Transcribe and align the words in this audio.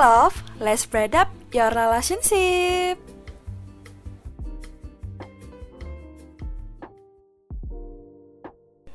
Love, 0.00 0.40
let's 0.56 0.88
spread 0.88 1.12
up 1.12 1.28
your 1.52 1.68
relationship. 1.76 2.96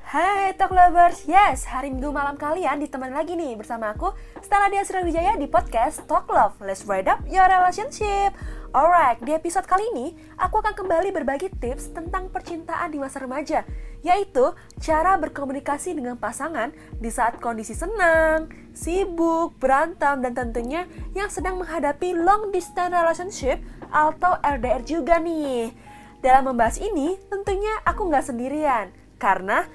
Hai 0.01 0.57
Talk 0.57 0.73
Lovers, 0.73 1.29
yes, 1.29 1.69
hari 1.69 1.93
minggu 1.93 2.09
malam 2.09 2.41
kalian 2.41 2.81
diteman 2.81 3.13
lagi 3.13 3.37
nih 3.37 3.53
bersama 3.53 3.93
aku, 3.93 4.17
Stella 4.41 4.65
Dia 4.73 4.81
Wijaya 4.81 5.37
di 5.37 5.45
podcast 5.45 6.09
Talk 6.09 6.25
Love, 6.25 6.57
Let's 6.65 6.81
Spread 6.81 7.05
Up 7.05 7.21
Your 7.29 7.53
Relationship. 7.53 8.33
Alright, 8.73 9.21
di 9.21 9.29
episode 9.37 9.69
kali 9.69 9.85
ini, 9.93 10.17
aku 10.41 10.57
akan 10.57 10.73
kembali 10.73 11.13
berbagi 11.13 11.53
tips 11.61 11.93
tentang 11.93 12.33
percintaan 12.33 12.89
di 12.89 12.97
masa 12.97 13.21
remaja, 13.21 13.61
yaitu 14.05 14.53
cara 14.77 15.17
berkomunikasi 15.17 15.97
dengan 15.97 16.13
pasangan 16.21 16.69
di 17.01 17.09
saat 17.09 17.41
kondisi 17.41 17.73
senang, 17.73 18.53
sibuk, 18.77 19.57
berantem, 19.57 20.21
dan 20.21 20.37
tentunya 20.37 20.85
yang 21.17 21.33
sedang 21.33 21.57
menghadapi 21.57 22.13
long 22.13 22.53
distance 22.53 22.93
relationship 22.93 23.57
atau 23.89 24.37
LDR 24.45 24.85
juga 24.85 25.17
nih. 25.17 25.73
Dalam 26.21 26.53
membahas 26.53 26.77
ini, 26.77 27.17
tentunya 27.33 27.81
aku 27.81 28.05
nggak 28.05 28.29
sendirian, 28.29 28.93
karena 29.17 29.65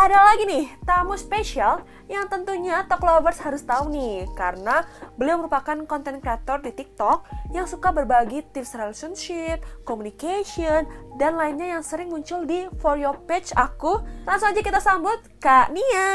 ada 0.00 0.32
lagi 0.32 0.48
nih 0.48 0.64
tamu 0.88 1.12
spesial 1.12 1.84
yang 2.08 2.24
tentunya 2.24 2.88
Talk 2.88 3.04
Lovers 3.04 3.36
harus 3.44 3.60
tahu 3.60 3.92
nih 3.92 4.24
karena 4.32 4.88
beliau 5.20 5.36
merupakan 5.36 5.76
konten 5.84 6.24
kreator 6.24 6.64
di 6.64 6.72
TikTok 6.72 7.28
yang 7.52 7.68
suka 7.68 7.92
berbagi 7.92 8.40
tips 8.48 8.80
relationship, 8.80 9.60
communication, 9.84 10.88
dan 11.20 11.36
lainnya 11.36 11.76
yang 11.76 11.84
sering 11.84 12.08
muncul 12.08 12.48
di 12.48 12.64
For 12.80 12.96
Your 12.96 13.20
Page 13.28 13.52
aku. 13.52 14.00
Langsung 14.24 14.56
aja 14.56 14.64
kita 14.64 14.80
sambut 14.80 15.20
Kak 15.36 15.68
Nia. 15.68 16.08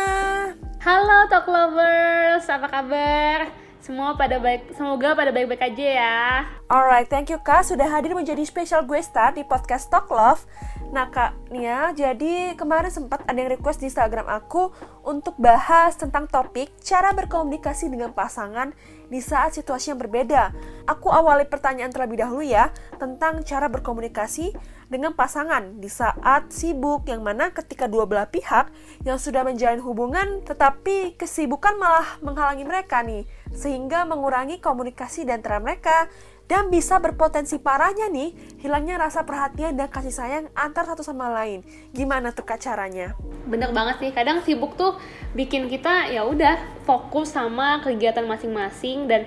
Halo 0.81 1.29
Talk 1.29 1.45
Lovers, 1.45 2.49
apa 2.49 2.65
kabar? 2.65 3.64
Semua 3.85 4.17
pada 4.17 4.41
baik, 4.41 4.73
semoga 4.73 5.13
pada 5.13 5.29
baik-baik 5.29 5.61
aja 5.61 5.85
ya. 5.85 6.17
Alright, 6.65 7.05
thank 7.05 7.29
you 7.29 7.37
Kak 7.37 7.69
sudah 7.69 7.85
hadir 7.85 8.17
menjadi 8.17 8.41
special 8.41 8.81
guest 8.81 9.13
star 9.13 9.29
di 9.37 9.45
podcast 9.45 9.93
Talk 9.93 10.09
Love. 10.09 10.41
Nah 10.89 11.13
Kak 11.13 11.53
Nia, 11.53 11.93
jadi 11.93 12.57
kemarin 12.57 12.89
sempat 12.89 13.21
ada 13.29 13.37
yang 13.37 13.53
request 13.53 13.85
di 13.85 13.93
Instagram 13.93 14.25
aku 14.25 14.73
untuk 15.05 15.37
bahas 15.37 15.93
tentang 16.01 16.25
topik 16.25 16.73
cara 16.81 17.13
berkomunikasi 17.13 17.93
dengan 17.93 18.09
pasangan 18.09 18.73
di 19.05 19.21
saat 19.21 19.53
situasi 19.53 19.93
yang 19.93 20.01
berbeda. 20.01 20.49
Aku 20.89 21.13
awali 21.13 21.45
pertanyaan 21.45 21.93
terlebih 21.93 22.25
dahulu 22.25 22.41
ya 22.41 22.73
tentang 22.97 23.45
cara 23.45 23.69
berkomunikasi 23.69 24.57
dengan 24.95 25.11
pasangan 25.11 25.83
di 25.83 25.91
saat 25.91 26.55
sibuk 26.55 27.03
yang 27.11 27.19
mana 27.19 27.51
ketika 27.51 27.91
dua 27.91 28.07
belah 28.07 28.31
pihak 28.31 28.71
yang 29.03 29.19
sudah 29.19 29.43
menjalin 29.43 29.83
hubungan 29.83 30.39
tetapi 30.47 31.19
kesibukan 31.19 31.75
malah 31.75 32.15
menghalangi 32.23 32.63
mereka 32.63 33.03
nih 33.03 33.27
sehingga 33.51 34.07
mengurangi 34.07 34.63
komunikasi 34.63 35.27
di 35.27 35.35
antara 35.35 35.59
mereka 35.59 36.07
dan 36.45 36.69
bisa 36.69 37.01
berpotensi 37.01 37.57
parahnya 37.57 38.07
nih 38.07 38.31
hilangnya 38.61 39.01
rasa 39.01 39.25
perhatian 39.25 39.75
dan 39.75 39.89
kasih 39.89 40.13
sayang 40.13 40.45
antar 40.53 40.85
satu 40.85 41.01
sama 41.01 41.27
lain. 41.33 41.65
Gimana 41.89 42.31
tuh 42.31 42.45
kak 42.45 42.61
caranya? 42.61 43.17
Bener 43.49 43.73
banget 43.73 43.97
sih. 43.97 44.11
Kadang 44.13 44.45
sibuk 44.45 44.77
tuh 44.77 44.93
bikin 45.33 45.65
kita 45.67 46.13
ya 46.13 46.21
udah 46.23 46.85
fokus 46.85 47.33
sama 47.33 47.81
kegiatan 47.81 48.23
masing-masing 48.29 49.09
dan 49.09 49.25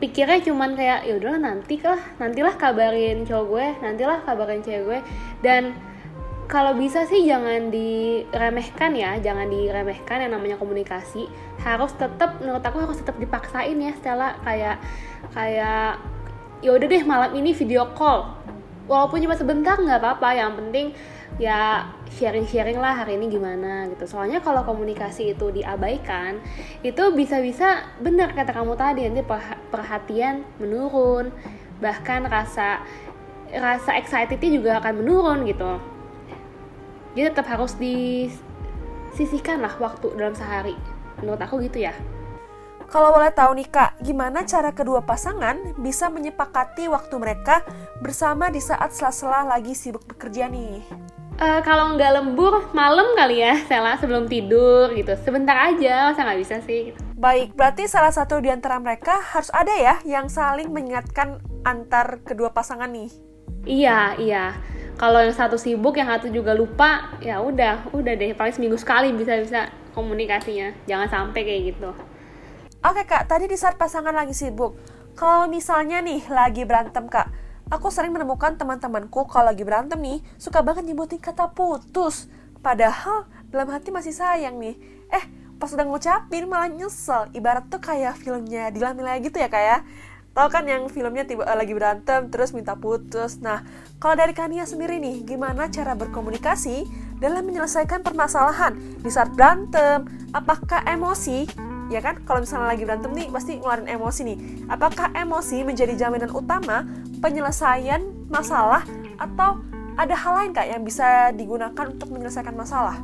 pikirnya 0.00 0.40
cuman 0.40 0.72
kayak 0.72 1.04
ya 1.04 1.12
udahlah 1.20 1.40
nanti 1.40 1.76
lah 1.84 2.00
nantilah 2.16 2.56
kabarin 2.56 3.28
cowok 3.28 3.44
gue 3.52 3.66
nantilah 3.84 4.18
kabarin 4.24 4.64
cewek 4.64 4.82
gue. 4.88 4.98
Dan 5.44 5.76
kalau 6.50 6.74
bisa 6.74 7.06
sih 7.06 7.28
jangan 7.28 7.70
diremehkan 7.70 8.90
ya 8.98 9.20
jangan 9.22 9.46
diremehkan 9.46 10.24
yang 10.24 10.32
namanya 10.34 10.56
komunikasi. 10.56 11.28
Harus 11.62 11.94
tetap 11.94 12.40
menurut 12.42 12.64
aku 12.64 12.80
harus 12.82 12.98
tetap 12.98 13.20
dipaksain 13.20 13.76
ya 13.76 13.92
Stella. 14.00 14.40
Kayak 14.42 14.82
kayak 15.36 16.00
ya 16.64 16.70
udah 16.74 16.86
deh 16.88 17.04
malam 17.04 17.30
ini 17.36 17.52
video 17.52 17.92
call. 17.94 18.34
Walaupun 18.90 19.22
cuma 19.22 19.38
sebentar 19.38 19.78
nggak 19.78 20.00
apa-apa. 20.00 20.28
Yang 20.34 20.52
penting 20.58 20.86
ya 21.40 21.88
sharing-sharing 22.20 22.76
lah 22.76 23.00
hari 23.00 23.16
ini 23.16 23.32
gimana 23.32 23.88
gitu. 23.88 24.04
Soalnya 24.04 24.44
kalau 24.44 24.60
komunikasi 24.60 25.32
itu 25.32 25.48
diabaikan 25.48 26.36
itu 26.84 27.00
bisa-bisa 27.16 27.88
benar 27.96 28.36
kata 28.36 28.52
kamu 28.52 28.76
tadi 28.76 29.08
nanti 29.08 29.24
perhatian 29.72 30.44
menurun. 30.60 31.32
Bahkan 31.80 32.28
rasa 32.28 32.84
rasa 33.50 33.96
excitednya 33.96 34.60
juga 34.60 34.70
akan 34.84 35.00
menurun 35.00 35.48
gitu. 35.48 35.80
Jadi 37.16 37.26
tetap 37.32 37.48
harus 37.48 37.72
disisihkan 37.80 39.64
lah 39.64 39.72
waktu 39.80 40.12
dalam 40.14 40.36
sehari. 40.36 40.76
Menurut 41.24 41.40
aku 41.40 41.64
gitu 41.64 41.88
ya. 41.88 41.96
Kalau 42.90 43.14
boleh 43.14 43.30
tahu 43.30 43.54
nih 43.54 43.70
kak, 43.70 44.02
gimana 44.02 44.42
cara 44.42 44.74
kedua 44.74 44.98
pasangan 45.06 45.78
bisa 45.78 46.10
menyepakati 46.10 46.90
waktu 46.90 47.14
mereka 47.22 47.62
bersama 48.02 48.50
di 48.50 48.58
saat 48.58 48.90
sela-sela 48.90 49.46
lagi 49.46 49.78
sibuk 49.78 50.02
bekerja 50.10 50.50
nih? 50.50 50.82
Uh, 51.40 51.64
kalau 51.64 51.96
nggak 51.96 52.20
lembur, 52.20 52.68
malam 52.76 53.16
kali 53.16 53.40
ya, 53.40 53.56
Sela 53.64 53.96
sebelum 53.96 54.28
tidur 54.28 54.92
gitu. 54.92 55.16
Sebentar 55.24 55.56
aja, 55.56 56.12
masa 56.12 56.28
nggak 56.28 56.40
bisa 56.44 56.60
sih? 56.60 56.92
Gitu. 56.92 57.00
Baik, 57.16 57.56
berarti 57.56 57.88
salah 57.88 58.12
satu 58.12 58.44
di 58.44 58.52
antara 58.52 58.76
mereka 58.76 59.16
harus 59.16 59.48
ada 59.56 59.72
ya 59.72 59.96
yang 60.04 60.28
saling 60.28 60.68
mengingatkan 60.68 61.40
antar 61.64 62.20
kedua 62.28 62.52
pasangan 62.52 62.92
nih. 62.92 63.08
Iya, 63.64 64.20
iya. 64.20 64.44
Kalau 65.00 65.24
yang 65.24 65.32
satu 65.32 65.56
sibuk, 65.56 65.96
yang 65.96 66.12
satu 66.12 66.28
juga 66.28 66.52
lupa, 66.52 67.16
ya 67.24 67.40
udah, 67.40 67.88
udah 67.96 68.12
deh. 68.20 68.36
Paling 68.36 68.52
seminggu 68.52 68.76
sekali 68.76 69.08
bisa-bisa 69.16 69.72
komunikasinya. 69.96 70.76
Jangan 70.84 71.08
sampai 71.08 71.40
kayak 71.40 71.62
gitu. 71.72 71.96
Oke 72.84 73.08
kak, 73.08 73.32
tadi 73.32 73.48
di 73.48 73.56
saat 73.56 73.80
pasangan 73.80 74.12
lagi 74.12 74.36
sibuk, 74.36 74.76
kalau 75.16 75.48
misalnya 75.48 76.04
nih 76.04 76.20
lagi 76.28 76.68
berantem 76.68 77.08
kak, 77.08 77.29
aku 77.70 77.88
sering 77.88 78.10
menemukan 78.10 78.58
teman-temanku 78.58 79.24
kalau 79.30 79.48
lagi 79.48 79.62
berantem 79.62 79.96
nih, 80.02 80.18
suka 80.36 80.60
banget 80.60 80.90
nyebutin 80.90 81.22
kata 81.22 81.54
putus. 81.54 82.26
Padahal 82.60 83.24
dalam 83.48 83.70
hati 83.72 83.88
masih 83.94 84.12
sayang 84.12 84.60
nih. 84.60 84.76
Eh, 85.08 85.24
pas 85.56 85.70
udah 85.72 85.86
ngucapin 85.86 86.44
malah 86.44 86.68
nyesel. 86.68 87.30
Ibarat 87.32 87.70
tuh 87.72 87.80
kayak 87.80 88.18
filmnya 88.20 88.68
Dilan 88.68 88.98
Milaya 88.98 89.16
gitu 89.22 89.40
ya 89.40 89.48
kak 89.48 89.62
ya. 89.64 89.78
Tahu 90.30 90.46
kan 90.46 90.62
yang 90.62 90.86
filmnya 90.86 91.26
tiba 91.26 91.42
uh, 91.42 91.58
lagi 91.58 91.74
berantem 91.74 92.30
terus 92.30 92.54
minta 92.54 92.78
putus. 92.78 93.42
Nah, 93.42 93.66
kalau 93.98 94.14
dari 94.14 94.30
Kania 94.30 94.62
sendiri 94.62 95.02
nih, 95.02 95.26
gimana 95.26 95.66
cara 95.66 95.98
berkomunikasi 95.98 96.86
dalam 97.18 97.42
menyelesaikan 97.50 98.06
permasalahan 98.06 98.78
di 99.02 99.10
saat 99.10 99.34
berantem? 99.34 100.06
Apakah 100.30 100.86
emosi 100.86 101.50
ya 101.90 102.00
kan? 102.00 102.22
Kalau 102.22 102.46
misalnya 102.46 102.70
lagi 102.70 102.86
berantem 102.86 103.10
nih 103.12 103.26
pasti 103.28 103.58
ngeluarin 103.58 103.90
emosi 103.90 104.20
nih. 104.22 104.38
Apakah 104.70 105.10
emosi 105.12 105.66
menjadi 105.66 105.98
jaminan 105.98 106.30
utama 106.30 106.86
penyelesaian 107.18 108.00
masalah 108.30 108.86
atau 109.18 109.58
ada 109.98 110.14
hal 110.16 110.32
lain 110.38 110.50
kak 110.54 110.70
yang 110.70 110.82
bisa 110.86 111.34
digunakan 111.34 111.84
untuk 111.90 112.08
menyelesaikan 112.14 112.54
masalah? 112.54 112.96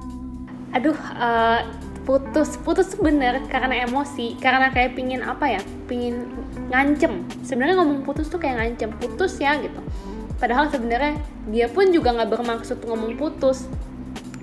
Aduh 0.73 0.97
uh, 1.19 1.67
putus. 2.07 2.57
Putus 2.63 2.95
bener 2.97 3.43
karena 3.51 3.85
emosi. 3.85 4.39
Karena 4.39 4.71
kayak 4.71 4.95
pingin 4.95 5.27
apa 5.27 5.59
ya? 5.59 5.61
Pingin 5.91 6.31
ngancem. 6.71 7.27
Sebenarnya 7.43 7.83
ngomong 7.83 8.07
putus 8.07 8.31
tuh 8.31 8.39
kayak 8.39 8.63
ngancem. 8.63 8.95
Putus 8.97 9.43
ya 9.43 9.59
gitu. 9.59 9.83
Padahal 10.39 10.71
sebenarnya 10.71 11.19
dia 11.51 11.67
pun 11.67 11.91
juga 11.91 12.15
nggak 12.15 12.31
bermaksud 12.39 12.79
ngomong 12.87 13.19
putus. 13.19 13.67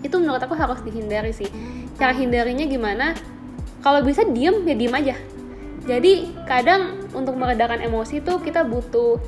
Itu 0.03 0.19
menurut 0.19 0.43
aku 0.43 0.53
harus 0.53 0.83
dihindari 0.83 1.31
sih. 1.31 1.47
Cara 1.95 2.11
hindarinya 2.11 2.67
gimana 2.67 3.15
kalau 3.83 3.99
bisa 4.01 4.23
diem 4.23 4.63
ya 4.63 4.73
diem 4.73 4.95
aja. 4.95 5.15
Jadi 5.83 6.31
kadang 6.47 7.03
untuk 7.11 7.35
meredakan 7.35 7.83
emosi 7.83 8.23
tuh 8.23 8.39
kita 8.39 8.63
butuh 8.63 9.19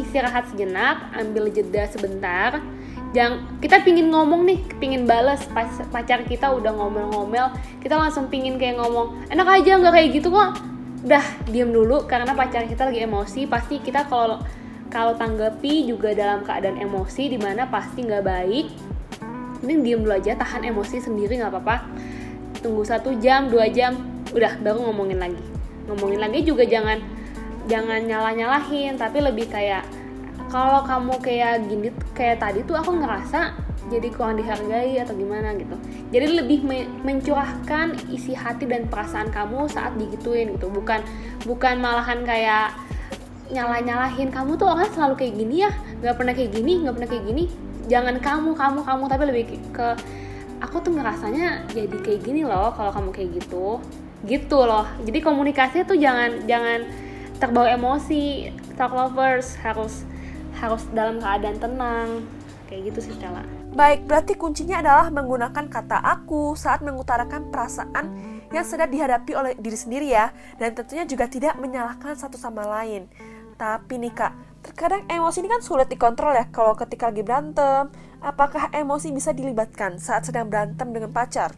istirahat 0.00 0.48
sejenak 0.48 1.12
ambil 1.12 1.52
jeda 1.52 1.84
sebentar. 1.92 2.64
Jangan 3.12 3.60
kita 3.60 3.84
pingin 3.84 4.08
ngomong 4.08 4.48
nih 4.48 4.58
pingin 4.80 5.04
bales. 5.04 5.44
Pas 5.52 5.68
pacar 5.92 6.24
kita 6.24 6.48
udah 6.48 6.72
ngomel-ngomel 6.72 7.52
kita 7.84 8.00
langsung 8.00 8.32
pingin 8.32 8.56
kayak 8.56 8.80
ngomong 8.80 9.20
enak 9.28 9.48
aja 9.60 9.76
nggak 9.76 9.92
kayak 9.92 10.08
gitu 10.16 10.32
kok. 10.32 10.56
Udah 11.04 11.24
diem 11.44 11.68
dulu 11.68 12.08
karena 12.08 12.32
pacar 12.32 12.64
kita 12.64 12.88
lagi 12.88 13.04
emosi 13.04 13.44
pasti 13.44 13.84
kita 13.84 14.08
kalau 14.08 14.40
kalau 14.88 15.12
tanggapi 15.20 15.84
juga 15.84 16.16
dalam 16.16 16.40
keadaan 16.40 16.80
emosi 16.80 17.28
di 17.28 17.38
mana 17.38 17.68
pasti 17.68 18.08
nggak 18.08 18.24
baik 18.24 18.66
mending 19.60 19.80
diem 19.84 20.00
dulu 20.00 20.14
aja 20.16 20.32
tahan 20.38 20.64
emosi 20.64 20.96
sendiri 21.02 21.38
nggak 21.38 21.52
apa-apa 21.52 21.76
tunggu 22.60 22.82
satu 22.84 23.14
jam 23.18 23.48
dua 23.48 23.70
jam. 23.70 23.96
Udah 24.34 24.60
baru 24.60 24.90
ngomongin 24.90 25.18
lagi. 25.18 25.42
Ngomongin 25.88 26.20
lagi 26.20 26.44
juga 26.44 26.68
jangan 26.68 27.00
jangan 27.68 28.00
nyalah 28.08 28.32
nyalahin 28.32 28.96
tapi 28.96 29.20
lebih 29.20 29.48
kayak 29.52 29.84
kalau 30.48 30.80
kamu 30.84 31.14
kayak 31.20 31.68
gini 31.68 31.92
kayak 32.16 32.40
tadi 32.40 32.64
tuh 32.64 32.80
aku 32.80 32.96
ngerasa 32.96 33.52
jadi 33.88 34.08
kurang 34.12 34.36
dihargai 34.40 35.00
atau 35.00 35.16
gimana 35.16 35.56
gitu. 35.56 35.76
Jadi 36.12 36.26
lebih 36.40 36.60
me 36.64 36.88
mencurahkan 37.04 37.96
isi 38.12 38.36
hati 38.36 38.68
dan 38.68 38.88
perasaan 38.88 39.32
kamu 39.32 39.68
saat 39.68 39.96
digituin 39.96 40.56
gitu. 40.56 40.68
Bukan 40.68 41.00
bukan 41.48 41.80
malahan 41.80 42.24
kayak 42.24 42.76
nyalah 43.48 43.80
nyalahin 43.80 44.28
kamu 44.28 44.60
tuh 44.60 44.68
orang 44.68 44.92
selalu 44.92 45.24
kayak 45.24 45.34
gini 45.40 45.64
ya 45.64 45.72
nggak 46.04 46.14
pernah 46.20 46.32
kayak 46.36 46.52
gini 46.52 46.72
nggak 46.84 46.94
pernah 47.00 47.10
kayak 47.10 47.24
gini. 47.28 47.44
Jangan 47.88 48.16
kamu 48.20 48.50
kamu 48.52 48.80
kamu. 48.84 49.04
Tapi 49.08 49.22
lebih 49.24 49.44
ke 49.72 49.88
aku 50.58 50.82
tuh 50.82 50.92
ngerasanya 50.94 51.70
jadi 51.70 51.96
kayak 52.02 52.20
gini 52.26 52.42
loh 52.42 52.74
kalau 52.74 52.90
kamu 52.90 53.10
kayak 53.14 53.30
gitu. 53.42 53.78
Gitu 54.26 54.58
loh. 54.58 54.86
Jadi 55.06 55.18
komunikasi 55.22 55.86
tuh 55.86 55.94
jangan 55.94 56.44
jangan 56.44 56.86
terbawa 57.38 57.74
emosi. 57.74 58.50
Talk 58.74 58.94
lovers 58.94 59.58
harus 59.62 60.06
harus 60.58 60.82
dalam 60.90 61.22
keadaan 61.22 61.58
tenang. 61.58 62.08
Kayak 62.66 62.92
gitu 62.92 63.10
sih 63.10 63.12
Stella. 63.14 63.42
Baik, 63.68 64.10
berarti 64.10 64.34
kuncinya 64.34 64.82
adalah 64.82 65.06
menggunakan 65.12 65.70
kata 65.70 66.02
aku 66.02 66.56
saat 66.58 66.82
mengutarakan 66.82 67.52
perasaan 67.52 68.06
yang 68.48 68.64
sedang 68.64 68.88
dihadapi 68.88 69.32
oleh 69.36 69.52
diri 69.60 69.76
sendiri 69.76 70.08
ya, 70.08 70.32
dan 70.56 70.72
tentunya 70.72 71.04
juga 71.04 71.28
tidak 71.28 71.54
menyalahkan 71.60 72.16
satu 72.16 72.40
sama 72.40 72.64
lain. 72.64 73.06
Tapi 73.60 74.00
nih 74.00 74.12
kak, 74.16 74.32
terkadang 74.64 75.04
emosi 75.06 75.44
ini 75.44 75.48
kan 75.52 75.60
sulit 75.60 75.86
dikontrol 75.92 76.32
ya. 76.32 76.48
Kalau 76.48 76.74
ketika 76.74 77.12
lagi 77.12 77.22
berantem. 77.22 77.92
Apakah 78.18 78.74
emosi 78.74 79.14
bisa 79.14 79.30
dilibatkan 79.30 80.02
saat 80.02 80.26
sedang 80.26 80.50
berantem 80.50 80.90
dengan 80.90 81.14
pacar? 81.14 81.54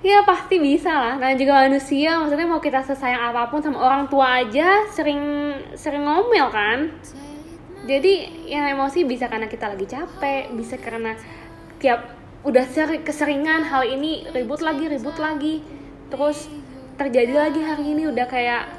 Ya 0.00 0.22
pasti 0.22 0.56
bisa 0.62 0.94
lah. 0.94 1.14
Nah 1.18 1.34
juga 1.34 1.66
manusia, 1.66 2.16
maksudnya 2.16 2.46
mau 2.48 2.62
kita 2.62 2.80
sesayang 2.86 3.34
apa 3.34 3.50
pun 3.50 3.60
sama 3.60 3.82
orang 3.82 4.06
tua 4.06 4.40
aja 4.40 4.88
sering 4.94 5.20
sering 5.74 6.06
ngomel 6.06 6.48
kan. 6.48 6.88
Jadi 7.84 8.46
yang 8.48 8.68
emosi 8.78 9.04
bisa 9.04 9.26
karena 9.26 9.50
kita 9.50 9.68
lagi 9.68 9.84
capek, 9.84 10.54
bisa 10.54 10.78
karena 10.78 11.18
tiap 11.82 12.18
udah 12.46 12.64
sering 12.70 13.02
keseringan 13.02 13.66
hal 13.66 13.82
ini 13.82 14.30
ribut 14.30 14.62
lagi 14.62 14.86
ribut 14.86 15.18
lagi 15.18 15.58
terus 16.08 16.46
terjadi 16.94 17.34
lagi 17.34 17.60
hari 17.62 17.98
ini 17.98 18.06
udah 18.06 18.26
kayak 18.30 18.70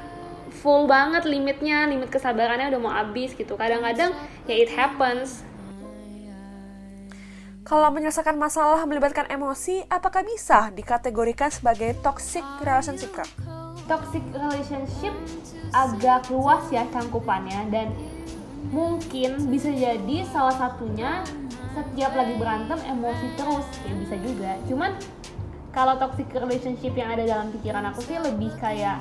full 0.64 0.88
banget 0.88 1.28
limitnya 1.28 1.84
limit 1.86 2.08
kesabarannya 2.08 2.72
udah 2.72 2.80
mau 2.80 2.92
habis 2.92 3.36
gitu 3.36 3.54
kadang-kadang 3.60 4.16
ya 4.48 4.54
it 4.56 4.72
happens 4.72 5.44
kalau 7.60 7.92
menyelesaikan 7.92 8.40
masalah 8.40 8.88
melibatkan 8.88 9.28
emosi, 9.28 9.84
apakah 9.92 10.24
bisa 10.24 10.72
dikategorikan 10.72 11.52
sebagai 11.52 11.92
toxic 12.00 12.42
relationship, 12.64 13.12
Kak? 13.12 13.28
Toxic 13.84 14.24
relationship 14.32 15.12
agak 15.74 16.30
luas 16.32 16.64
ya 16.72 16.86
cangkupannya 16.90 17.68
dan 17.68 17.92
mungkin 18.70 19.50
bisa 19.50 19.72
jadi 19.72 20.26
salah 20.30 20.54
satunya 20.54 21.24
setiap 21.72 22.12
lagi 22.12 22.34
berantem 22.36 22.78
emosi 22.86 23.26
terus 23.38 23.66
ya 23.86 23.94
bisa 23.94 24.14
juga 24.20 24.50
cuman 24.66 24.90
kalau 25.70 25.94
toxic 25.96 26.26
relationship 26.34 26.92
yang 26.98 27.14
ada 27.14 27.24
dalam 27.24 27.48
pikiran 27.54 27.86
aku 27.88 28.02
sih 28.04 28.18
lebih 28.18 28.50
kayak 28.58 28.98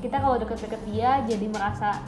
kita 0.00 0.16
kalau 0.16 0.40
deket-deket 0.40 0.80
dia 0.88 1.20
jadi 1.28 1.46
merasa 1.52 2.00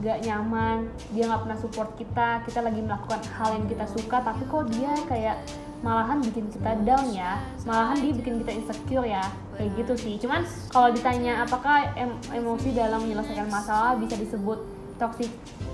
gak 0.00 0.24
nyaman 0.24 0.88
dia 1.12 1.28
nggak 1.28 1.44
pernah 1.44 1.58
support 1.60 1.92
kita 2.00 2.40
kita 2.48 2.64
lagi 2.64 2.80
melakukan 2.80 3.20
hal 3.36 3.60
yang 3.60 3.68
kita 3.68 3.84
suka 3.84 4.24
tapi 4.24 4.42
kok 4.48 4.64
dia 4.72 4.96
kayak 5.04 5.36
malahan 5.82 6.22
bikin 6.22 6.46
kita 6.48 6.78
down 6.86 7.10
ya? 7.10 7.42
Malahan 7.66 7.98
dia 7.98 8.14
bikin 8.14 8.38
kita 8.46 8.52
insecure 8.54 9.06
ya? 9.06 9.26
Kayak 9.58 9.70
gitu 9.82 9.94
sih. 9.98 10.14
Cuman 10.22 10.46
kalau 10.70 10.94
ditanya 10.94 11.42
apakah 11.42 11.90
em 11.98 12.14
emosi 12.30 12.70
dalam 12.72 13.02
menyelesaikan 13.02 13.50
masalah 13.50 13.98
bisa 13.98 14.14
disebut 14.14 14.62
toxic 14.96 15.28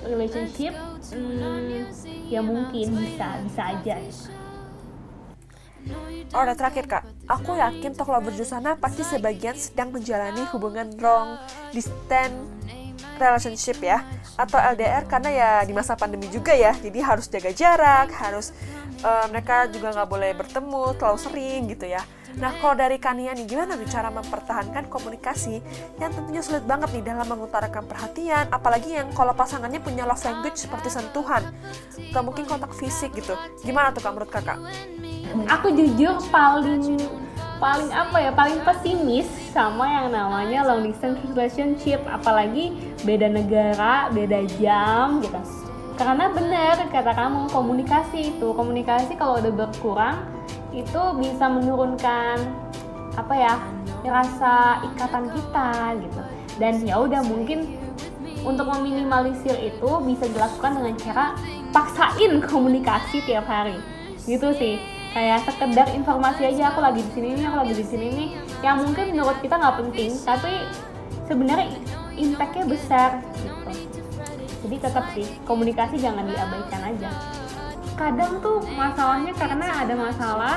relationship? 0.08 0.72
Hmm, 1.12 1.84
ya 2.26 2.40
mungkin 2.40 2.96
bisa 2.96 3.44
bisa 3.44 3.62
aja. 3.76 4.00
Oh, 6.36 6.44
dan 6.44 6.56
terakhir 6.56 6.84
kak, 6.84 7.04
aku 7.24 7.56
yakin 7.56 7.96
talk 7.96 8.12
lover 8.12 8.34
sana 8.44 8.76
pasti 8.76 9.00
sebagian 9.00 9.56
sedang 9.56 9.88
menjalani 9.88 10.44
hubungan 10.52 10.92
long 11.00 11.40
distance 11.72 12.58
relationship 13.18 13.78
ya 13.82 14.00
atau 14.38 14.56
LDR 14.56 15.04
karena 15.10 15.30
ya 15.30 15.50
di 15.66 15.74
masa 15.74 15.98
pandemi 15.98 16.30
juga 16.30 16.54
ya 16.54 16.72
jadi 16.78 16.98
harus 17.02 17.26
jaga 17.26 17.50
jarak 17.50 18.08
harus 18.14 18.54
uh, 19.02 19.26
mereka 19.28 19.66
juga 19.68 19.92
nggak 19.92 20.08
boleh 20.08 20.30
bertemu 20.38 20.82
terlalu 20.96 21.18
sering 21.18 21.60
gitu 21.68 21.86
ya 21.90 22.02
Nah, 22.38 22.54
kalau 22.60 22.76
dari 22.78 23.00
Kania 23.02 23.34
nih, 23.34 23.48
gimana 23.48 23.74
nih 23.74 23.88
cara 23.90 24.12
mempertahankan 24.14 24.86
komunikasi 24.86 25.58
yang 25.98 26.12
tentunya 26.14 26.38
sulit 26.38 26.62
banget 26.68 26.94
nih 26.94 27.02
dalam 27.02 27.26
mengutarakan 27.26 27.88
perhatian, 27.88 28.46
apalagi 28.54 28.94
yang 28.94 29.10
kalau 29.10 29.34
pasangannya 29.34 29.82
punya 29.82 30.06
love 30.06 30.22
language 30.22 30.54
seperti 30.54 30.92
sentuhan, 30.92 31.50
atau 32.12 32.22
mungkin 32.22 32.46
kontak 32.46 32.70
fisik 32.78 33.10
gitu. 33.16 33.34
Gimana 33.66 33.90
tuh 33.90 34.04
kak 34.06 34.12
menurut 34.14 34.30
kakak? 34.30 34.60
Aku 35.50 35.74
jujur 35.74 36.20
paling 36.30 37.00
paling 37.58 37.90
apa 37.90 38.16
ya 38.22 38.31
paling 38.31 38.62
pesimis 38.62 39.26
sama 39.50 39.84
yang 39.87 40.14
namanya 40.14 40.64
long 40.66 40.87
distance 40.87 41.19
relationship. 41.31 42.00
Apalagi 42.06 42.75
beda 43.02 43.28
negara 43.31 44.08
beda 44.14 44.46
jam 44.58 45.19
gitu. 45.22 45.38
Karena 45.99 46.31
benar 46.31 46.78
kata 46.88 47.10
kamu 47.10 47.50
komunikasi 47.50 48.38
itu 48.38 48.55
komunikasi 48.55 49.19
kalau 49.19 49.43
udah 49.43 49.50
berkurang 49.50 50.16
itu 50.70 51.02
bisa 51.19 51.50
menurunkan 51.50 52.38
apa 53.19 53.34
ya 53.34 53.55
rasa 54.06 54.82
ikatan 54.94 55.26
kita 55.34 55.70
gitu. 56.06 56.20
Dan 56.58 56.82
ya 56.87 57.02
udah 57.02 57.22
mungkin 57.26 57.78
untuk 58.46 58.70
meminimalisir 58.70 59.58
itu 59.58 59.90
bisa 60.06 60.31
dilakukan 60.31 60.78
dengan 60.78 60.94
cara 61.02 61.25
paksain 61.75 62.38
komunikasi 62.46 63.19
tiap 63.26 63.50
hari. 63.50 63.75
Gitu 64.22 64.54
sih 64.54 64.97
kayak 65.12 65.44
sekedar 65.49 65.88
informasi 65.96 66.43
aja 66.52 66.72
aku 66.72 66.81
lagi 66.84 67.00
di 67.00 67.12
sini 67.16 67.28
nih 67.40 67.44
aku 67.49 67.56
lagi 67.64 67.75
di 67.75 67.87
sini 67.87 68.06
nih. 68.12 68.28
Yang 68.60 68.76
mungkin 68.84 69.05
menurut 69.16 69.38
kita 69.40 69.55
nggak 69.56 69.76
penting 69.84 70.10
tapi 70.26 70.52
sebenarnya 71.25 71.69
impactnya 72.19 72.64
besar 72.66 73.10
gitu. 73.40 73.70
Jadi 74.66 74.76
tetap 74.82 75.05
sih 75.14 75.26
komunikasi 75.46 75.96
jangan 76.02 76.26
diabaikan 76.26 76.82
aja. 76.93 77.10
Kadang 77.94 78.38
tuh 78.43 78.62
masalahnya 78.75 79.32
karena 79.34 79.66
ada 79.87 79.94
masalah 79.94 80.56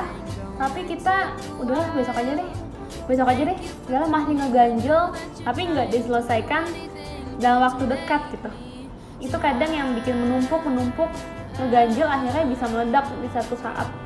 tapi 0.59 0.85
kita 0.85 1.33
udahlah 1.57 1.89
besok 1.97 2.17
aja 2.21 2.37
deh 2.37 2.49
besok 3.09 3.27
aja 3.33 3.41
deh. 3.49 3.57
Udahlah 3.89 4.09
masih 4.09 4.33
ngeganjel 4.37 5.01
tapi 5.41 5.61
nggak 5.69 5.87
diselesaikan 5.89 6.63
dalam 7.41 7.65
waktu 7.65 7.87
dekat 7.87 8.21
gitu. 8.35 8.49
Itu 9.21 9.37
kadang 9.37 9.71
yang 9.73 9.93
bikin 9.97 10.17
menumpuk 10.17 10.61
menumpuk 10.65 11.09
ngeganjel 11.61 12.07
akhirnya 12.09 12.45
bisa 12.49 12.65
meledak 12.69 13.05
di 13.21 13.29
satu 13.29 13.53
saat 13.59 14.00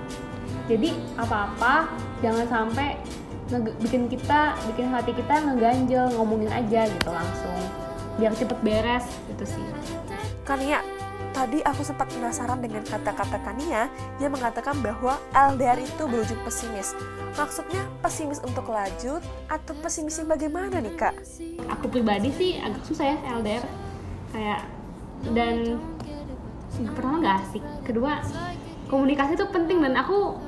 jadi 0.66 0.90
apa-apa 1.18 1.90
jangan 2.22 2.46
sampai 2.50 2.98
bikin 3.78 4.10
kita 4.10 4.58
bikin 4.74 4.90
hati 4.90 5.14
kita 5.14 5.38
ngeganjel 5.46 6.10
ngomongin 6.18 6.50
aja 6.50 6.90
gitu 6.90 7.10
langsung 7.14 7.58
biar 8.18 8.34
cepet 8.34 8.60
beres 8.66 9.06
gitu 9.30 9.46
sih 9.46 9.66
kan 10.46 10.58
ya 10.62 10.82
Tadi 11.36 11.60
aku 11.68 11.84
sempat 11.84 12.08
penasaran 12.16 12.64
dengan 12.64 12.80
kata-kata 12.88 13.44
Kania 13.44 13.92
yang 14.24 14.32
mengatakan 14.32 14.80
bahwa 14.80 15.20
LDR 15.36 15.84
itu 15.84 16.08
berujung 16.08 16.40
pesimis. 16.48 16.96
Maksudnya 17.36 17.84
pesimis 18.00 18.40
untuk 18.40 18.72
lanjut 18.72 19.20
atau 19.52 19.76
pesimis 19.84 20.16
yang 20.16 20.32
bagaimana 20.32 20.80
nih 20.80 20.96
kak? 20.96 21.12
Aku 21.76 21.92
pribadi 21.92 22.32
sih 22.32 22.56
agak 22.56 22.88
susah 22.88 23.12
ya 23.12 23.18
LDR. 23.36 23.68
Kayak 24.32 24.62
dan 25.36 25.56
pertama 26.96 27.16
gak 27.20 27.36
asik. 27.52 27.64
Kedua 27.84 28.24
komunikasi 28.88 29.36
itu 29.36 29.46
penting 29.52 29.84
dan 29.84 30.00
aku 30.00 30.40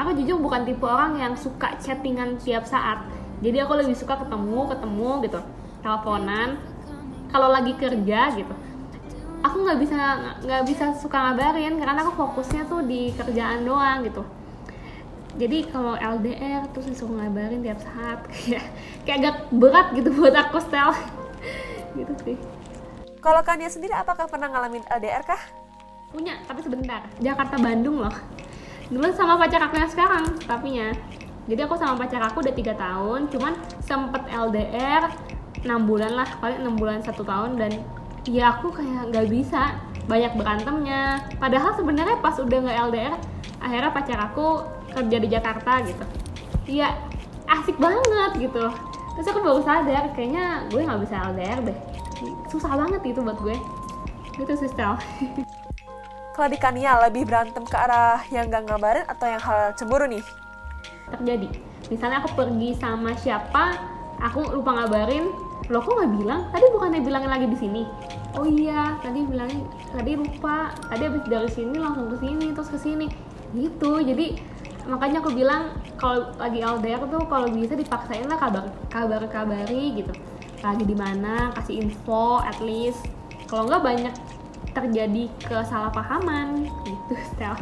aku 0.00 0.16
jujur 0.16 0.40
bukan 0.40 0.64
tipe 0.64 0.88
orang 0.88 1.20
yang 1.20 1.36
suka 1.36 1.76
chattingan 1.76 2.40
tiap 2.40 2.64
saat. 2.64 3.04
Jadi 3.44 3.56
aku 3.60 3.72
lebih 3.76 3.96
suka 3.96 4.20
ketemu 4.20 4.68
ketemu 4.72 5.10
gitu 5.28 5.40
teleponan 5.80 6.60
kalau 7.32 7.48
lagi 7.48 7.72
kerja 7.76 8.36
gitu 8.36 8.54
aku 9.40 9.56
nggak 9.64 9.78
bisa 9.80 9.96
nggak 10.44 10.62
bisa 10.68 10.84
suka 11.00 11.16
ngabarin 11.16 11.80
karena 11.80 11.96
aku 12.04 12.12
fokusnya 12.12 12.68
tuh 12.68 12.84
di 12.84 13.14
kerjaan 13.16 13.64
doang 13.64 14.04
gitu 14.04 14.22
jadi 15.40 15.64
kalau 15.70 15.94
LDR 15.96 16.68
terus 16.74 16.90
disuruh 16.90 17.16
ngabarin 17.16 17.64
tiap 17.64 17.80
saat 17.80 18.20
kayak 18.32 18.64
kayak 19.08 19.16
agak 19.24 19.36
berat 19.48 19.86
gitu 19.96 20.12
buat 20.12 20.36
aku 20.36 20.60
style 20.60 20.92
gitu 21.98 22.12
sih 22.26 22.36
kalau 23.20 23.40
Kania 23.44 23.68
sendiri 23.68 23.92
apakah 23.96 24.24
pernah 24.32 24.48
ngalamin 24.48 24.80
LDR 24.88 25.20
kah? 25.20 25.36
Punya, 26.08 26.40
tapi 26.48 26.64
sebentar. 26.64 27.04
Jakarta 27.20 27.60
Bandung 27.60 28.00
loh. 28.00 28.16
Dulu 28.90 29.06
sama 29.14 29.38
pacar 29.38 29.62
aku 29.70 29.78
yang 29.78 29.90
sekarang, 29.90 30.24
tapi 30.44 30.82
ya. 30.82 30.90
Jadi 31.46 31.60
aku 31.62 31.78
sama 31.78 31.94
pacar 31.94 32.22
aku 32.26 32.42
udah 32.42 32.54
tiga 32.54 32.74
tahun, 32.74 33.30
cuman 33.30 33.54
sempet 33.82 34.22
LDR 34.30 35.10
6 35.62 35.66
bulan 35.86 36.12
lah, 36.18 36.28
paling 36.42 36.62
6 36.66 36.74
bulan 36.78 36.98
satu 37.02 37.22
tahun 37.22 37.54
dan 37.58 37.72
ya 38.28 38.58
aku 38.58 38.74
kayak 38.74 39.14
nggak 39.14 39.26
bisa 39.30 39.78
banyak 40.10 40.34
berantemnya. 40.34 41.22
Padahal 41.38 41.74
sebenarnya 41.78 42.18
pas 42.18 42.34
udah 42.38 42.58
nggak 42.66 42.78
LDR 42.90 43.14
akhirnya 43.60 43.90
pacar 43.94 44.18
aku 44.26 44.66
kerja 44.90 45.16
di 45.22 45.28
Jakarta 45.30 45.72
gitu. 45.86 46.04
Ya 46.66 46.98
asik 47.46 47.78
banget 47.78 48.30
gitu. 48.38 48.64
Terus 49.14 49.26
aku 49.26 49.40
baru 49.42 49.60
sadar 49.62 50.10
kayaknya 50.14 50.66
gue 50.70 50.82
nggak 50.82 51.00
bisa 51.06 51.14
LDR 51.30 51.58
deh. 51.62 51.78
Susah 52.50 52.74
banget 52.74 53.02
itu 53.06 53.20
buat 53.22 53.38
gue. 53.38 53.56
Itu 54.38 54.52
sih 54.58 54.70
kalau 56.40 56.56
di 56.56 56.56
Kania 56.56 56.96
lebih 57.04 57.28
berantem 57.28 57.60
ke 57.68 57.76
arah 57.76 58.24
yang 58.32 58.48
gak 58.48 58.64
ngabarin 58.64 59.04
atau 59.04 59.28
yang 59.28 59.44
hal 59.44 59.76
cemburu 59.76 60.08
nih? 60.08 60.24
Terjadi. 61.12 61.52
Misalnya 61.92 62.24
aku 62.24 62.32
pergi 62.32 62.72
sama 62.80 63.12
siapa 63.12 63.76
aku 64.24 64.48
lupa 64.56 64.72
ngabarin 64.72 65.28
lo 65.68 65.84
kok 65.84 66.00
nggak 66.00 66.12
bilang? 66.16 66.48
Tadi 66.48 66.64
bukannya 66.72 67.04
bilangin 67.04 67.28
lagi 67.28 67.44
di 67.44 67.58
sini? 67.60 67.82
Oh 68.40 68.48
iya 68.48 68.96
tadi 69.04 69.20
bilangnya 69.20 69.68
tadi 69.92 70.16
lupa. 70.16 70.72
Tadi 70.88 71.02
habis 71.04 71.28
dari 71.28 71.50
sini 71.52 71.76
langsung 71.76 72.08
ke 72.08 72.16
sini 72.24 72.46
terus 72.56 72.72
ke 72.72 72.78
sini. 72.80 73.06
Gitu. 73.52 73.92
Jadi 74.00 74.40
makanya 74.88 75.20
aku 75.20 75.36
bilang 75.36 75.76
kalau 76.00 76.32
lagi 76.40 76.64
LDR 76.64 77.04
tuh 77.04 77.20
kalau 77.28 77.52
bisa 77.52 77.76
dipaksain 77.76 78.24
lah 78.24 78.40
kabar 78.40 78.72
kabar 78.88 79.28
kabari 79.28 79.92
gitu. 79.92 80.16
Lagi 80.64 80.88
di 80.88 80.96
mana 80.96 81.52
kasih 81.60 81.84
info 81.84 82.40
at 82.40 82.56
least. 82.64 83.04
Kalau 83.44 83.68
nggak 83.68 83.84
banyak 83.84 84.14
terjadi 84.88 85.28
kesalahpahaman 85.44 86.68
gitu 86.86 87.14
Stel 87.34 87.56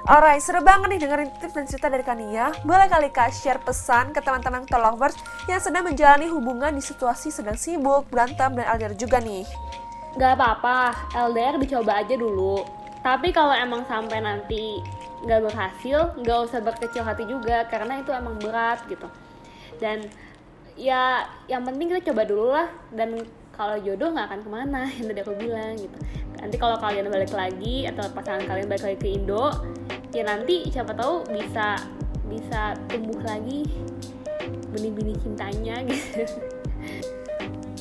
Alright, 0.00 0.40
seru 0.40 0.64
banget 0.64 0.96
nih 0.96 1.00
dengerin 1.06 1.30
tips 1.38 1.54
dan 1.54 1.66
cerita 1.68 1.86
dari 1.92 2.00
Kania. 2.00 2.56
Boleh 2.64 2.88
kali 2.88 3.12
Kak 3.12 3.36
share 3.36 3.60
pesan 3.60 4.16
ke 4.16 4.24
teman-teman 4.24 4.64
lovers 4.72 5.14
yang 5.44 5.60
sedang 5.60 5.84
menjalani 5.84 6.24
hubungan 6.24 6.72
di 6.72 6.80
situasi 6.80 7.28
sedang 7.28 7.54
sibuk, 7.54 8.08
berantem, 8.08 8.56
dan 8.56 8.64
LDR 8.80 8.96
juga 8.96 9.20
nih. 9.20 9.44
Gak 10.16 10.40
apa-apa, 10.40 10.96
LDR 11.14 11.60
dicoba 11.60 12.00
aja 12.00 12.16
dulu. 12.16 12.64
Tapi 13.04 13.28
kalau 13.30 13.52
emang 13.52 13.84
sampai 13.84 14.24
nanti 14.24 14.80
nggak 15.20 15.40
berhasil, 15.52 16.16
nggak 16.16 16.38
usah 16.48 16.60
berkecil 16.64 17.04
hati 17.04 17.28
juga 17.28 17.68
karena 17.68 18.00
itu 18.00 18.08
emang 18.12 18.40
berat 18.40 18.80
gitu. 18.88 19.08
Dan 19.76 20.08
ya 20.80 21.28
yang 21.44 21.64
penting 21.64 21.92
kita 21.92 22.12
coba 22.12 22.22
dulu 22.24 22.46
lah 22.56 22.68
dan 22.92 23.20
kalau 23.60 23.76
jodoh 23.76 24.16
nggak 24.16 24.26
akan 24.32 24.40
ke 24.40 24.48
mana 24.48 24.80
yang 24.96 25.06
tadi 25.12 25.20
aku 25.20 25.36
bilang 25.36 25.76
gitu 25.76 25.98
nanti 26.40 26.56
kalau 26.56 26.80
kalian 26.80 27.12
balik 27.12 27.36
lagi 27.36 27.84
atau 27.84 28.08
pasangan 28.16 28.48
kalian 28.48 28.64
balik 28.72 28.84
lagi 28.88 28.96
ke 28.96 29.08
Indo 29.20 29.52
ya 30.16 30.24
nanti 30.24 30.64
siapa 30.72 30.96
tahu 30.96 31.28
bisa 31.28 31.76
bisa 32.32 32.72
tumbuh 32.88 33.20
lagi 33.20 33.68
benih-benih 34.72 35.20
cintanya 35.20 35.84
gitu 35.92 36.24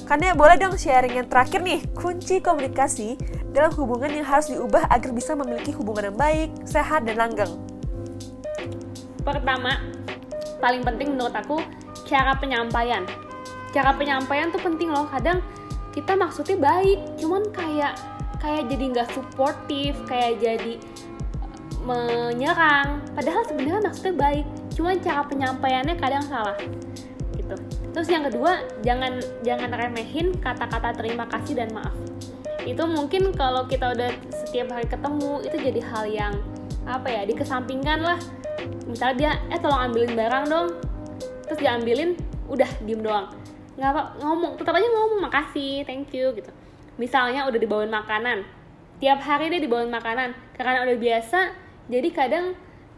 kan 0.03 0.19
ya 0.19 0.36
boleh 0.36 0.59
dong 0.59 0.75
sharing 0.75 1.24
yang 1.24 1.29
terakhir 1.31 1.63
nih 1.63 1.79
kunci 1.95 2.43
komunikasi 2.43 3.15
dalam 3.55 3.71
hubungan 3.79 4.12
yang 4.12 4.27
harus 4.27 4.51
diubah 4.51 4.89
agar 4.91 5.09
bisa 5.13 5.33
memiliki 5.33 5.74
hubungan 5.74 6.13
yang 6.13 6.17
baik, 6.17 6.50
sehat, 6.69 7.05
dan 7.05 7.17
langgeng. 7.17 7.50
Pertama, 9.25 9.81
paling 10.62 10.86
penting 10.86 11.17
menurut 11.17 11.33
aku 11.33 11.57
cara 12.05 12.38
penyampaian. 12.38 13.05
Cara 13.74 13.93
penyampaian 13.93 14.50
tuh 14.53 14.62
penting 14.62 14.89
loh. 14.89 15.05
Kadang 15.09 15.41
kita 15.93 16.13
maksudnya 16.13 16.58
baik, 16.60 17.00
cuman 17.17 17.43
kayak 17.50 17.98
kayak 18.39 18.72
jadi 18.72 18.84
nggak 18.96 19.10
suportif, 19.12 19.93
kayak 20.05 20.39
jadi 20.39 20.74
menyerang. 21.84 23.01
Padahal 23.17 23.43
sebenarnya 23.48 23.81
maksudnya 23.84 24.15
baik 24.15 24.46
cuma 24.75 24.96
cara 24.96 25.22
penyampaiannya 25.27 25.96
kadang 26.00 26.24
salah 26.24 26.55
gitu. 27.36 27.55
Terus 27.91 28.08
yang 28.08 28.24
kedua 28.29 28.63
jangan 28.86 29.19
jangan 29.43 29.69
remehin 29.75 30.38
kata-kata 30.39 30.96
terima 30.96 31.25
kasih 31.27 31.58
dan 31.58 31.74
maaf. 31.74 31.96
Itu 32.63 32.86
mungkin 32.86 33.34
kalau 33.34 33.65
kita 33.65 33.98
udah 33.98 34.12
setiap 34.46 34.72
hari 34.72 34.88
ketemu 34.88 35.41
itu 35.43 35.58
jadi 35.58 35.81
hal 35.89 36.05
yang 36.08 36.34
apa 36.86 37.08
ya 37.10 37.22
dikesampingkan 37.27 38.00
lah. 38.05 38.19
Misalnya 38.86 39.15
dia 39.17 39.31
eh 39.51 39.60
tolong 39.60 39.91
ambilin 39.91 40.13
barang 40.13 40.46
dong. 40.48 40.67
Terus 41.50 41.60
diambilin 41.60 42.13
udah 42.50 42.69
diem 42.86 43.01
doang 43.01 43.29
nggak 43.79 43.95
apa 43.95 44.03
ngomong 44.19 44.59
tetap 44.59 44.75
aja 44.75 44.88
ngomong 44.91 45.24
makasih 45.24 45.88
thank 45.88 46.12
you 46.12 46.36
gitu. 46.36 46.51
Misalnya 47.00 47.48
udah 47.48 47.55
dibawain 47.55 47.88
makanan. 47.88 48.43
Tiap 49.00 49.24
hari 49.24 49.48
dia 49.48 49.63
dibawain 49.63 49.88
makanan. 49.88 50.36
Karena 50.51 50.83
udah 50.83 51.00
biasa 51.00 51.39
jadi 51.88 52.12
kadang 52.12 52.45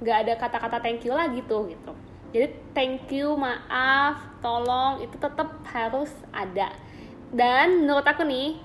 nggak 0.01 0.17
ada 0.25 0.33
kata-kata 0.41 0.81
thank 0.81 1.05
you 1.05 1.13
lagi 1.13 1.45
tuh 1.45 1.69
gitu. 1.69 1.93
Jadi 2.33 2.47
thank 2.73 3.13
you 3.13 3.37
maaf 3.37 4.41
tolong 4.41 5.05
itu 5.05 5.13
tetap 5.21 5.61
harus 5.69 6.09
ada. 6.33 6.73
Dan 7.29 7.85
menurut 7.85 8.03
aku 8.03 8.25
nih 8.25 8.57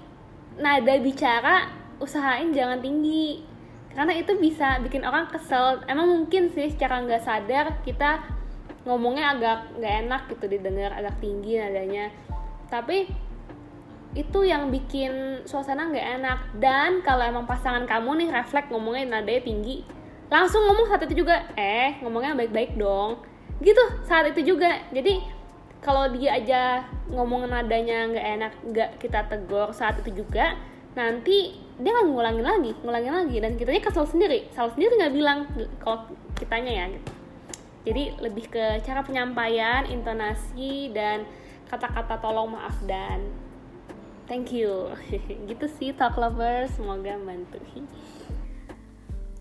nada 0.56 0.96
bicara 0.96 1.68
usahain 2.00 2.56
jangan 2.56 2.80
tinggi. 2.80 3.44
Karena 3.92 4.16
itu 4.16 4.32
bisa 4.40 4.80
bikin 4.80 5.04
orang 5.04 5.28
kesel. 5.28 5.84
Emang 5.84 6.08
mungkin 6.08 6.48
sih 6.48 6.72
secara 6.72 7.04
nggak 7.04 7.22
sadar 7.24 7.66
kita 7.84 8.35
ngomongnya 8.86 9.34
agak 9.34 9.58
nggak 9.76 9.94
enak 10.06 10.22
gitu 10.30 10.44
didengar 10.46 10.94
agak 10.94 11.18
tinggi 11.18 11.58
nadanya. 11.58 12.14
Tapi 12.70 13.10
itu 14.16 14.38
yang 14.46 14.70
bikin 14.70 15.42
suasana 15.44 15.90
nggak 15.90 16.08
enak. 16.22 16.38
Dan 16.56 17.02
kalau 17.02 17.26
emang 17.26 17.44
pasangan 17.44 17.84
kamu 17.84 18.24
nih 18.24 18.28
refleks 18.30 18.70
ngomongnya 18.70 19.20
nadanya 19.20 19.42
tinggi 19.42 19.82
langsung 20.26 20.66
ngomong 20.66 20.90
saat 20.90 21.06
itu 21.06 21.22
juga 21.22 21.38
eh 21.54 21.98
ngomongnya 22.02 22.38
baik-baik 22.38 22.78
dong. 22.78 23.18
Gitu 23.58 23.82
saat 24.06 24.30
itu 24.30 24.54
juga. 24.54 24.86
Jadi 24.94 25.22
kalau 25.82 26.06
dia 26.14 26.38
aja 26.38 26.86
ngomong 27.10 27.50
nadanya 27.50 28.06
nggak 28.10 28.26
enak 28.38 28.52
nggak 28.70 28.90
kita 29.02 29.26
tegur 29.26 29.70
saat 29.70 29.98
itu 30.02 30.22
juga 30.22 30.54
nanti 30.96 31.52
dia 31.76 31.92
akan 31.92 32.08
ngulangin 32.08 32.46
lagi 32.46 32.70
ngulangin 32.82 33.14
lagi. 33.14 33.36
Dan 33.42 33.58
kitanya 33.58 33.82
kesel 33.82 34.06
sendiri. 34.06 34.46
Salah 34.54 34.70
sendiri 34.70 34.94
nggak 34.94 35.14
bilang 35.14 35.38
kalau 35.82 36.06
kitanya 36.38 36.72
ya 36.72 36.86
gitu 36.94 37.15
jadi 37.86 38.18
lebih 38.18 38.50
ke 38.50 38.82
cara 38.82 39.06
penyampaian 39.06 39.86
intonasi 39.86 40.90
dan 40.90 41.22
kata-kata 41.70 42.18
tolong 42.18 42.58
maaf 42.58 42.74
dan 42.82 43.30
thank 44.26 44.50
you 44.50 44.90
gitu 45.50 45.70
sih 45.78 45.94
talk 45.94 46.18
lovers 46.18 46.74
semoga 46.74 47.14
bantu 47.22 47.62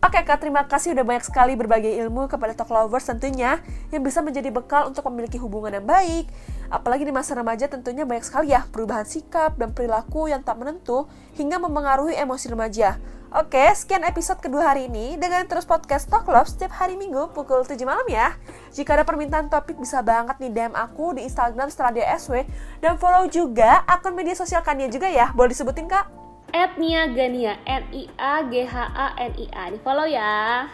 Oke 0.05 0.21
Kak, 0.21 0.37
terima 0.37 0.61
kasih 0.69 0.93
udah 0.93 1.01
banyak 1.01 1.25
sekali 1.25 1.57
berbagi 1.57 1.97
ilmu 1.97 2.29
kepada 2.29 2.53
talk 2.53 2.69
lovers 2.69 3.09
tentunya 3.09 3.57
yang 3.89 4.05
bisa 4.05 4.21
menjadi 4.21 4.53
bekal 4.53 4.85
untuk 4.85 5.01
memiliki 5.09 5.41
hubungan 5.41 5.73
yang 5.73 5.87
baik. 5.87 6.29
Apalagi 6.69 7.09
di 7.09 7.13
masa 7.15 7.33
remaja 7.33 7.65
tentunya 7.65 8.05
banyak 8.05 8.21
sekali 8.21 8.53
ya 8.53 8.69
perubahan 8.69 9.01
sikap 9.01 9.57
dan 9.57 9.73
perilaku 9.73 10.29
yang 10.29 10.45
tak 10.45 10.61
menentu 10.61 11.09
hingga 11.33 11.57
mempengaruhi 11.57 12.13
emosi 12.21 12.53
remaja. 12.53 13.01
Oke, 13.35 13.67
sekian 13.75 14.07
episode 14.07 14.39
kedua 14.39 14.71
hari 14.71 14.87
ini. 14.87 15.19
Dengan 15.19 15.43
terus 15.43 15.67
podcast 15.67 16.07
Talk 16.07 16.23
Love 16.31 16.47
setiap 16.47 16.71
hari 16.79 16.95
Minggu 16.95 17.35
pukul 17.35 17.67
7 17.67 17.75
malam 17.83 18.07
ya. 18.07 18.31
Jika 18.71 18.95
ada 18.95 19.03
permintaan 19.03 19.51
topik 19.51 19.75
bisa 19.75 19.99
banget 19.99 20.39
nih 20.39 20.55
DM 20.55 20.71
aku 20.71 21.19
di 21.19 21.27
Instagram 21.27 21.67
setelah 21.67 22.15
SW 22.15 22.47
dan 22.79 22.95
follow 22.95 23.27
juga 23.27 23.83
akun 23.91 24.15
media 24.15 24.39
sosial 24.39 24.63
Kania 24.63 24.87
juga 24.87 25.11
ya. 25.11 25.35
Boleh 25.35 25.51
disebutin 25.51 25.91
Kak? 25.91 26.25
at 26.55 26.79
Niagania 26.79 27.59
N 27.67 27.83
I 27.91 28.07
A 28.15 28.47
G 28.47 28.63
H 28.63 28.75
A 28.79 29.11
N 29.19 29.35
I 29.35 29.45
A 29.51 29.63
di 29.75 29.79
follow 29.83 30.07
ya 30.07 30.71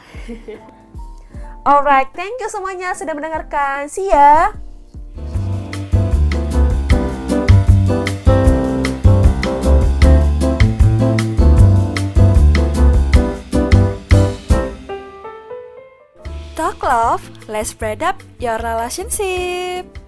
alright 1.66 2.14
thank 2.14 2.38
you 2.38 2.50
semuanya 2.54 2.94
sudah 2.94 3.18
mendengarkan 3.18 3.90
see 3.90 4.14
ya 4.14 4.54
love, 16.92 17.24
let's 17.48 17.70
spread 17.70 18.04
up 18.04 18.22
your 18.40 18.58
relationship. 18.58 20.01